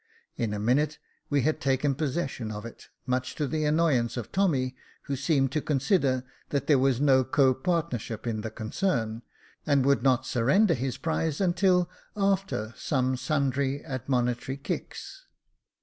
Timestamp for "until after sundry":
11.39-13.85